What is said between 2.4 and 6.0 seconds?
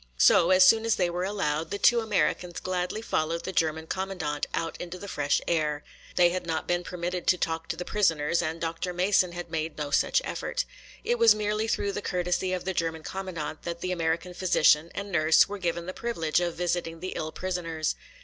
gladly followed the German commandant out into the fresh air.